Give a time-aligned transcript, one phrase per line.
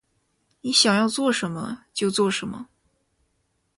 [0.61, 1.83] 你想要做什么？
[1.93, 2.69] 就做什么